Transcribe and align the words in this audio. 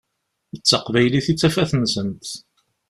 D 0.59 0.61
taqbaylit 0.69 1.27
i 1.31 1.33
d 1.35 1.37
tafat-nsent. 1.37 2.25